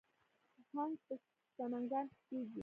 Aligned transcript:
هنګ 0.71 0.93
په 1.05 1.13
سمنګان 1.55 2.05
کې 2.13 2.17
کیږي 2.27 2.59